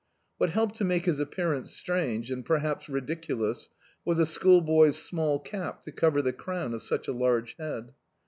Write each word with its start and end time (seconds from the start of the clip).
What 0.39 0.49
helped 0.49 0.77
to 0.77 0.83
make 0.83 1.05
his 1.05 1.19
appearance 1.19 1.73
strange, 1.73 2.31
and 2.31 2.43
perhaps 2.43 2.89
ridiculous, 2.89 3.69
was 4.03 4.17
a 4.17 4.25
schoolboy's 4.25 4.97
small 4.97 5.37
cap 5.37 5.83
to 5.83 5.91
cover 5.91 6.23
the 6.23 6.33
crown 6.33 6.73
of 6.73 6.81
such 6.81 7.07
a 7.07 7.13
large 7.13 7.55
head. 7.59 7.93